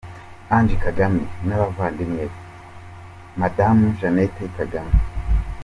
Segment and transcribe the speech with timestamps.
[0.53, 2.37] Ange Kagame n'abavandimwe be,
[3.39, 4.95] Madamu Jeannette Kagame,.